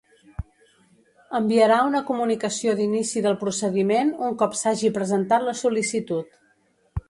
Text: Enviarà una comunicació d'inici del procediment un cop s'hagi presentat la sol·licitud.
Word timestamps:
Enviarà 1.39 1.77
una 1.89 2.01
comunicació 2.07 2.75
d'inici 2.81 3.23
del 3.27 3.37
procediment 3.43 4.13
un 4.29 4.35
cop 4.43 4.59
s'hagi 4.63 4.93
presentat 4.99 5.49
la 5.51 5.59
sol·licitud. 5.65 6.37